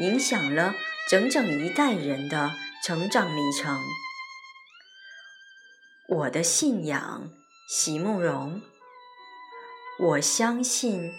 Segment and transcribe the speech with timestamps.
[0.00, 0.74] 影响了
[1.08, 2.50] 整整一代人的。
[2.82, 3.78] 成长历程。
[6.08, 7.30] 我的信仰，
[7.68, 8.62] 席慕容。
[9.98, 11.12] 我相信，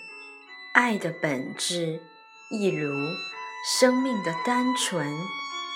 [0.73, 2.01] 爱的本质
[2.49, 2.91] 一如
[3.79, 5.07] 生命的单纯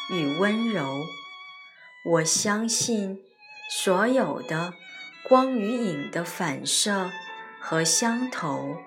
[0.10, 1.06] 与温柔。
[2.06, 3.22] 我相信，
[3.70, 4.74] 所有的
[5.30, 7.12] 光与影的反射
[7.62, 8.78] 和相投。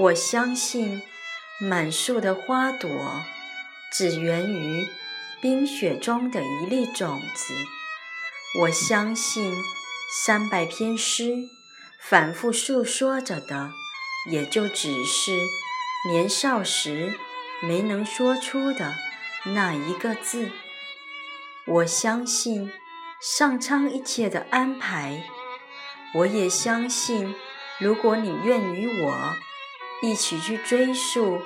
[0.00, 1.00] 我相信，
[1.62, 3.22] 满树的花朵
[3.92, 4.86] 只源于。
[5.40, 7.52] 冰雪中的一粒种子，
[8.60, 9.52] 我相信
[10.24, 11.48] 三百篇诗
[11.98, 13.72] 反复诉说着的，
[14.30, 15.32] 也就只是
[16.08, 17.18] 年少时
[17.60, 18.94] 没能说出的
[19.46, 20.52] 那一个字。
[21.66, 22.70] 我相信
[23.20, 25.24] 上苍一切的安排，
[26.14, 27.34] 我也相信，
[27.80, 29.34] 如果你愿与我
[30.02, 31.38] 一起去追溯，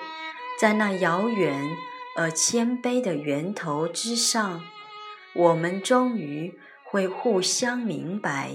[0.58, 1.76] 在那遥远。
[2.18, 4.62] 而谦卑的源头之上，
[5.34, 8.52] 我们终于会互相明白。